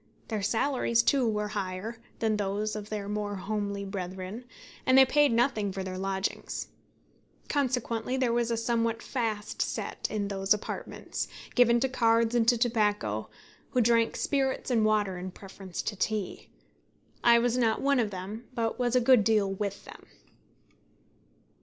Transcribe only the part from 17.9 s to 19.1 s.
of them, but was a